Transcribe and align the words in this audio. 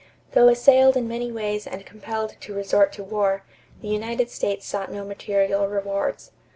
Though 0.31 0.47
assailed 0.47 0.97
in 0.97 1.07
many 1.07 1.31
ways 1.31 1.67
and 1.67 1.85
compelled 1.85 2.35
to 2.39 2.55
resort 2.55 2.91
to 2.93 3.03
war, 3.03 3.43
the 3.83 3.87
United 3.89 4.31
States 4.31 4.65
sought 4.65 4.91
no 4.91 5.05
material 5.05 5.67
rewards. 5.67 6.31